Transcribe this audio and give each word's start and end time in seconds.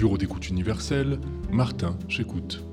Bureau 0.00 0.16
d'écoute 0.16 0.48
universelle, 0.48 1.20
Martin, 1.52 1.94
j'écoute. 2.08 2.64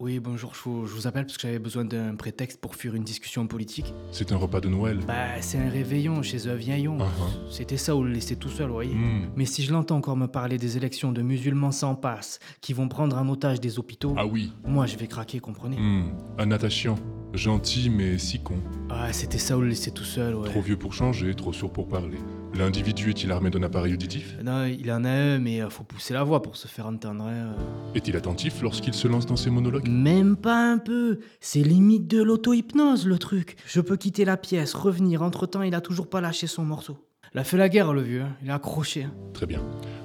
Oui, 0.00 0.18
bonjour, 0.18 0.54
je 0.54 0.62
vous, 0.62 0.86
je 0.86 0.94
vous 0.94 1.06
appelle 1.06 1.26
parce 1.26 1.36
que 1.36 1.42
j'avais 1.42 1.58
besoin 1.58 1.84
d'un 1.84 2.14
prétexte 2.14 2.58
pour 2.58 2.74
fuir 2.74 2.94
une 2.94 3.04
discussion 3.04 3.46
politique. 3.46 3.92
C'est 4.12 4.32
un 4.32 4.36
repas 4.36 4.62
de 4.62 4.70
Noël. 4.70 5.00
Bah, 5.06 5.42
c'est 5.42 5.58
un 5.58 5.68
réveillon 5.68 6.22
chez 6.22 6.48
un 6.48 6.54
vieillon. 6.54 6.96
Ah, 7.02 7.08
ah. 7.20 7.24
C'était 7.50 7.76
ça 7.76 7.94
ou 7.94 8.02
le 8.02 8.12
laisser 8.12 8.36
tout 8.36 8.48
seul, 8.48 8.68
vous 8.68 8.72
voyez. 8.72 8.94
Hmm. 8.94 9.28
Mais 9.36 9.44
si 9.44 9.62
je 9.62 9.74
l'entends 9.74 9.96
encore 9.98 10.16
me 10.16 10.26
parler 10.26 10.56
des 10.56 10.78
élections 10.78 11.12
de 11.12 11.20
musulmans 11.20 11.70
sans 11.70 11.94
passe, 11.94 12.38
qui 12.62 12.72
vont 12.72 12.88
prendre 12.88 13.14
en 13.18 13.28
otage 13.28 13.60
des 13.60 13.78
hôpitaux, 13.78 14.14
Ah 14.16 14.24
oui. 14.24 14.54
moi 14.66 14.86
je 14.86 14.96
vais 14.96 15.08
craquer, 15.08 15.38
comprenez 15.38 15.76
Hmm. 15.78 16.14
Un 16.38 16.50
attachant. 16.50 16.94
Gentil 17.34 17.88
mais 17.90 18.18
si 18.18 18.38
con. 18.40 18.56
Ah, 18.90 19.12
c'était 19.12 19.38
ça 19.38 19.56
ou 19.56 19.62
le 19.62 19.68
laisser 19.68 19.90
tout 19.90 20.04
seul, 20.04 20.34
ouais. 20.34 20.48
Trop 20.50 20.60
vieux 20.60 20.76
pour 20.76 20.92
changer, 20.92 21.34
trop 21.34 21.52
sourd 21.52 21.72
pour 21.72 21.88
parler. 21.88 22.18
L'individu 22.54 23.10
est-il 23.10 23.32
armé 23.32 23.48
d'un 23.48 23.62
appareil 23.62 23.94
auditif? 23.94 24.36
Non, 24.44 24.64
il 24.66 24.90
en 24.92 25.04
a 25.04 25.08
un, 25.10 25.38
mais 25.38 25.62
euh, 25.62 25.70
faut 25.70 25.82
pousser 25.84 26.12
la 26.12 26.24
voix 26.24 26.42
pour 26.42 26.56
se 26.56 26.68
faire 26.68 26.86
entendre. 26.86 27.24
hein, 27.24 27.54
euh. 27.58 27.94
Est-il 27.94 28.14
attentif 28.16 28.60
lorsqu'il 28.60 28.92
se 28.92 29.08
lance 29.08 29.24
dans 29.24 29.36
ses 29.36 29.48
monologues? 29.48 29.88
Même 29.88 30.36
pas 30.36 30.72
un 30.72 30.76
peu. 30.78 31.20
C'est 31.40 31.62
limite 31.62 32.06
de 32.06 32.22
l'auto-hypnose, 32.22 33.06
le 33.06 33.18
truc. 33.18 33.56
Je 33.66 33.80
peux 33.80 33.96
quitter 33.96 34.26
la 34.26 34.36
pièce, 34.36 34.74
revenir. 34.74 35.22
Entre-temps, 35.22 35.62
il 35.62 35.74
a 35.74 35.80
toujours 35.80 36.10
pas 36.10 36.20
lâché 36.20 36.46
son 36.46 36.64
morceau. 36.64 36.98
Il 37.34 37.38
a 37.40 37.44
fait 37.44 37.56
la 37.56 37.70
guerre, 37.70 37.94
le 37.94 38.02
vieux. 38.02 38.20
hein. 38.22 38.36
Il 38.42 38.50
a 38.50 38.56
accroché. 38.56 39.04
hein. 39.04 39.14
Très 39.32 39.46
bien. 39.46 39.62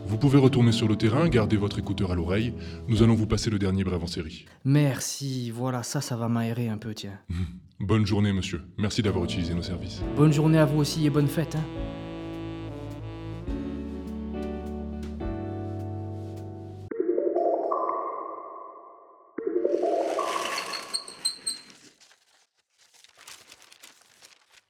Vous 0.08 0.18
pouvez 0.18 0.40
retourner 0.40 0.72
sur 0.72 0.88
le 0.88 0.96
terrain, 0.96 1.28
garder 1.28 1.58
votre 1.58 1.80
écouteur 1.80 2.14
à 2.14 2.16
l'oreille. 2.16 2.54
Nous 2.88 3.04
allons 3.04 3.14
vous 3.14 3.28
passer 3.28 3.50
le 3.50 3.60
dernier 3.60 3.84
brève 3.84 4.02
en 4.02 4.08
série. 4.08 4.46
Merci. 4.64 5.52
Voilà, 5.52 5.84
ça, 5.84 6.00
ça 6.00 6.16
va 6.16 6.30
m'aérer 6.30 6.70
un 6.70 6.78
peu, 6.78 6.94
tiens. 6.94 7.20
Bonne 7.82 8.06
journée, 8.06 8.32
monsieur. 8.32 8.62
Merci 8.78 9.02
d'avoir 9.02 9.26
utilisé 9.26 9.54
nos 9.54 9.62
services. 9.62 10.02
Bonne 10.16 10.32
journée 10.32 10.60
à 10.60 10.66
vous 10.66 10.80
aussi 10.80 11.06
et 11.06 11.10
bonne 11.10 11.28
fête. 11.28 11.58
Hein. 11.58 11.64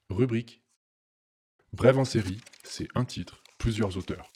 Rubrique. 0.09 0.63
Brève 1.73 1.99
en 1.99 2.05
série, 2.05 2.41
c'est 2.63 2.87
un 2.95 3.05
titre, 3.05 3.43
plusieurs 3.59 3.97
auteurs. 3.97 4.31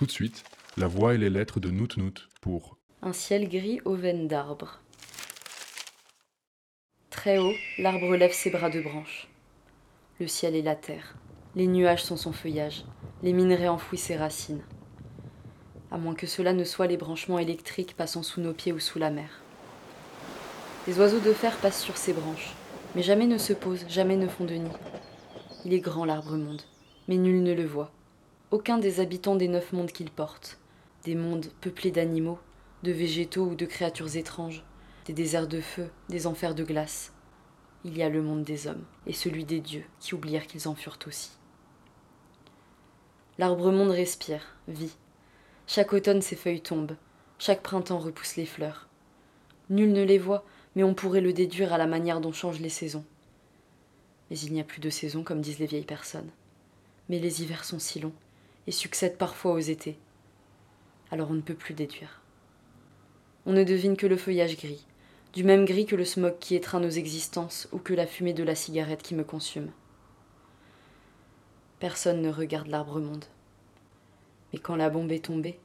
Tout 0.00 0.06
de 0.06 0.12
suite, 0.12 0.44
la 0.78 0.86
voix 0.86 1.12
et 1.12 1.18
les 1.18 1.28
lettres 1.28 1.60
de 1.60 1.68
Nout 1.68 1.98
Nout 1.98 2.26
pour 2.40 2.78
Un 3.02 3.12
ciel 3.12 3.50
gris 3.50 3.82
aux 3.84 3.96
veines 3.96 4.28
d'arbres. 4.28 4.80
Très 7.10 7.36
haut, 7.36 7.52
l'arbre 7.76 8.16
lève 8.16 8.32
ses 8.32 8.48
bras 8.48 8.70
de 8.70 8.80
branches. 8.80 9.28
Le 10.18 10.26
ciel 10.26 10.56
est 10.56 10.62
la 10.62 10.74
terre. 10.74 11.16
Les 11.54 11.66
nuages 11.66 12.02
sont 12.02 12.16
son 12.16 12.32
feuillage. 12.32 12.86
Les 13.22 13.34
minerais 13.34 13.68
enfouissent 13.68 14.04
ses 14.04 14.16
racines. 14.16 14.62
À 15.90 15.98
moins 15.98 16.14
que 16.14 16.26
cela 16.26 16.54
ne 16.54 16.64
soit 16.64 16.86
les 16.86 16.96
branchements 16.96 17.38
électriques 17.38 17.94
passant 17.94 18.22
sous 18.22 18.40
nos 18.40 18.54
pieds 18.54 18.72
ou 18.72 18.80
sous 18.80 18.98
la 18.98 19.10
mer. 19.10 19.42
Des 20.86 20.98
oiseaux 20.98 21.20
de 21.20 21.34
fer 21.34 21.54
passent 21.58 21.82
sur 21.82 21.98
ses 21.98 22.14
branches, 22.14 22.54
mais 22.94 23.02
jamais 23.02 23.26
ne 23.26 23.36
se 23.36 23.52
posent, 23.52 23.84
jamais 23.86 24.16
ne 24.16 24.28
font 24.28 24.46
de 24.46 24.54
nid. 24.54 24.72
Il 25.66 25.74
est 25.74 25.80
grand 25.80 26.06
l'arbre 26.06 26.38
monde, 26.38 26.62
mais 27.06 27.18
nul 27.18 27.42
ne 27.42 27.52
le 27.52 27.66
voit. 27.66 27.92
Aucun 28.52 28.78
des 28.78 28.98
habitants 28.98 29.36
des 29.36 29.46
neuf 29.46 29.72
mondes 29.72 29.92
qu'il 29.92 30.10
porte, 30.10 30.58
des 31.04 31.14
mondes 31.14 31.46
peuplés 31.60 31.92
d'animaux, 31.92 32.40
de 32.82 32.90
végétaux 32.90 33.44
ou 33.44 33.54
de 33.54 33.64
créatures 33.64 34.16
étranges, 34.16 34.64
des 35.06 35.12
déserts 35.12 35.46
de 35.46 35.60
feu, 35.60 35.88
des 36.08 36.26
enfers 36.26 36.56
de 36.56 36.64
glace. 36.64 37.12
Il 37.84 37.96
y 37.96 38.02
a 38.02 38.08
le 38.08 38.22
monde 38.22 38.42
des 38.42 38.66
hommes 38.66 38.84
et 39.06 39.12
celui 39.12 39.44
des 39.44 39.60
dieux 39.60 39.84
qui 40.00 40.16
oublièrent 40.16 40.48
qu'ils 40.48 40.66
en 40.66 40.74
furent 40.74 40.98
aussi. 41.06 41.30
L'arbre 43.38 43.70
monde 43.70 43.92
respire, 43.92 44.56
vit. 44.66 44.96
Chaque 45.68 45.92
automne 45.92 46.20
ses 46.20 46.34
feuilles 46.34 46.60
tombent, 46.60 46.96
chaque 47.38 47.62
printemps 47.62 48.00
repousse 48.00 48.34
les 48.34 48.46
fleurs. 48.46 48.88
Nul 49.68 49.92
ne 49.92 50.02
les 50.02 50.18
voit, 50.18 50.44
mais 50.74 50.82
on 50.82 50.94
pourrait 50.94 51.20
le 51.20 51.32
déduire 51.32 51.72
à 51.72 51.78
la 51.78 51.86
manière 51.86 52.20
dont 52.20 52.32
changent 52.32 52.58
les 52.58 52.68
saisons. 52.68 53.04
Mais 54.28 54.38
il 54.40 54.52
n'y 54.52 54.60
a 54.60 54.64
plus 54.64 54.80
de 54.80 54.90
saison, 54.90 55.22
comme 55.22 55.40
disent 55.40 55.60
les 55.60 55.66
vieilles 55.66 55.84
personnes. 55.84 56.30
Mais 57.08 57.20
les 57.20 57.42
hivers 57.42 57.64
sont 57.64 57.78
si 57.78 58.00
longs 58.00 58.12
et 58.66 58.72
succèdent 58.72 59.18
parfois 59.18 59.52
aux 59.52 59.58
étés. 59.58 59.98
Alors 61.10 61.30
on 61.30 61.34
ne 61.34 61.40
peut 61.40 61.54
plus 61.54 61.74
déduire. 61.74 62.22
On 63.46 63.52
ne 63.52 63.64
devine 63.64 63.96
que 63.96 64.06
le 64.06 64.16
feuillage 64.16 64.56
gris, 64.56 64.86
du 65.32 65.44
même 65.44 65.64
gris 65.64 65.86
que 65.86 65.96
le 65.96 66.04
smog 66.04 66.38
qui 66.38 66.54
étreint 66.54 66.80
nos 66.80 66.90
existences 66.90 67.68
ou 67.72 67.78
que 67.78 67.94
la 67.94 68.06
fumée 68.06 68.34
de 68.34 68.44
la 68.44 68.54
cigarette 68.54 69.02
qui 69.02 69.14
me 69.14 69.24
consume. 69.24 69.70
Personne 71.78 72.20
ne 72.20 72.30
regarde 72.30 72.68
l'arbre 72.68 73.00
monde. 73.00 73.24
Mais 74.52 74.58
quand 74.58 74.76
la 74.76 74.90
bombe 74.90 75.12
est 75.12 75.24
tombée, 75.24 75.58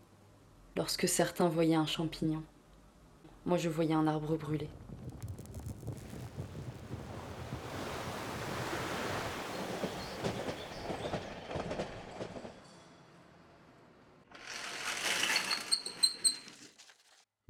lorsque 0.78 1.08
certains 1.08 1.50
voyaient 1.50 1.76
un 1.76 1.86
champignon, 1.86 2.44
moi 3.46 3.58
je 3.58 3.70
voyais 3.70 3.94
un 3.94 4.08
arbre 4.08 4.38
brûlé. 4.38 4.70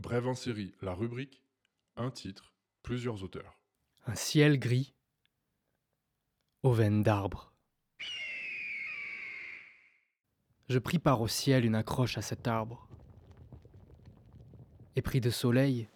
Brève 0.06 0.28
en 0.28 0.36
série, 0.36 0.72
la 0.84 0.94
rubrique, 0.94 1.42
un 1.96 2.12
titre, 2.12 2.54
plusieurs 2.84 3.24
auteurs. 3.24 3.60
Un 4.06 4.14
ciel 4.14 4.60
gris 4.60 4.94
aux 6.62 6.74
veines 6.74 7.02
d'arbres. 7.02 7.52
Je 10.70 10.78
pris 10.78 11.00
part 11.00 11.22
au 11.22 11.28
ciel 11.28 11.66
une 11.66 11.74
accroche 11.74 12.20
à 12.20 12.22
cet 12.22 12.48
arbre. 12.48 12.88
Et 14.96 15.02
pris 15.02 15.22
de 15.22 15.32
soleil, 15.32 15.88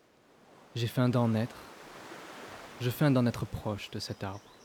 j'ai 0.74 0.88
faim 0.88 1.09
d'en 1.09 1.36
être. 1.36 1.58
Je 2.81 2.90
feins 2.90 3.12
d'en 3.12 3.28
être 3.28 3.46
proche 3.46 3.91
de 3.91 4.00
cet 4.00 4.24
arbre. 4.24 4.56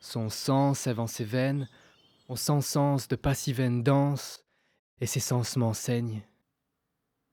Son 0.00 0.30
sang 0.30 0.74
sève 0.74 0.98
en 0.98 1.06
ses 1.06 1.24
veines, 1.24 1.68
on 2.28 2.34
sent 2.34 2.60
sens 2.60 3.06
de 3.06 3.14
pas 3.14 3.34
si 3.34 3.52
denses, 3.54 4.44
et 5.00 5.06
ses 5.06 5.20
sens 5.20 5.56
m'enseignent. 5.56 6.24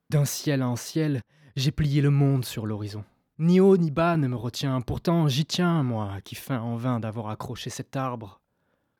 D'un 0.08 0.24
ciel 0.24 0.62
en 0.62 0.76
ciel, 0.76 1.22
j'ai 1.56 1.72
plié 1.72 2.00
le 2.00 2.10
monde 2.10 2.44
sur 2.44 2.64
l'horizon. 2.64 3.04
Ni 3.38 3.58
haut 3.58 3.76
ni 3.76 3.90
bas 3.90 4.16
ne 4.16 4.28
me 4.28 4.36
retient, 4.36 4.80
pourtant 4.80 5.26
j'y 5.26 5.44
tiens, 5.44 5.82
moi, 5.82 6.20
qui 6.24 6.36
feins 6.36 6.60
en 6.60 6.76
vain 6.76 7.00
d'avoir 7.00 7.28
accroché 7.28 7.70
cet 7.70 7.96
arbre. 7.96 8.40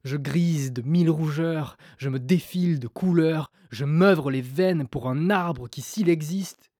Je 0.03 0.17
grise 0.17 0.73
de 0.73 0.83
mille 0.83 1.11
rougeurs, 1.11 1.77
je 1.99 2.09
me 2.09 2.19
défile 2.19 2.81
de 2.81 2.89
couleurs, 2.89 3.53
je 3.71 3.85
m'œuvre 3.85 4.31
les 4.31 4.43
veines 4.43 4.89
pour 4.89 5.09
un 5.09 5.31
arbre 5.31 5.69
qui, 5.69 5.81
s'il 5.81 6.09
existe, 6.09 6.71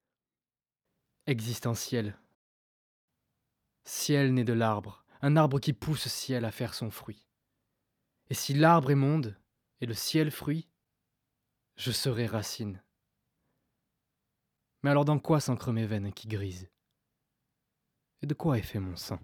existe 1.27 1.67
en 1.67 1.75
ciel. 1.75 2.19
Ciel 3.85 4.35
né 4.35 4.43
de 4.43 4.53
l'arbre, 4.53 5.05
un 5.23 5.37
arbre 5.37 5.61
qui 5.61 5.73
pousse 5.73 6.09
ciel 6.09 6.45
à 6.45 6.51
faire 6.51 6.75
son 6.75 6.91
fruit. 6.91 7.27
Et 8.29 8.35
si 8.35 8.55
l'arbre 8.55 8.91
est 8.91 8.97
monde, 8.97 9.37
et 9.81 9.87
le 9.87 9.95
ciel 9.95 10.33
fruit, 10.33 10.69
je 11.77 11.93
serai 11.93 12.27
racine. 12.27 12.83
Mais 14.87 14.91
alors 14.91 15.05
dans 15.05 15.19
quoi 15.19 15.41
s'ancrent 15.41 15.73
mes 15.73 15.85
veines 15.85 16.13
qui 16.13 16.29
grisent? 16.29 16.71
Et 18.23 18.27
de 18.29 18.35
quoi 18.35 18.57
est 18.57 18.63
fait 18.63 18.79
mon 18.79 18.95
sang? 18.95 19.19